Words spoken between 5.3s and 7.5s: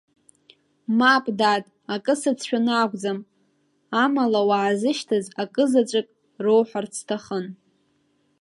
акызаҵәык роуҳәарц сҭахын…